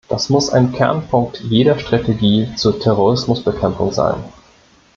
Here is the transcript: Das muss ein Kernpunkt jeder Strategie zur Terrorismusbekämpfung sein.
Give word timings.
Das 0.09 0.29
muss 0.29 0.49
ein 0.49 0.71
Kernpunkt 0.71 1.41
jeder 1.41 1.77
Strategie 1.77 2.49
zur 2.55 2.79
Terrorismusbekämpfung 2.79 3.91
sein. 3.93 4.15